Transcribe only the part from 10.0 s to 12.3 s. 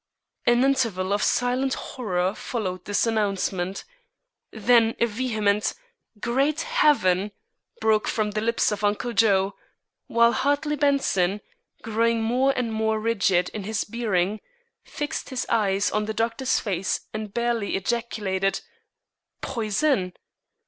while Hartley Benson, growing